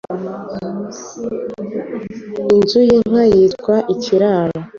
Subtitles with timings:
[2.53, 4.59] Inzu y’Inka yitwa Ikiraro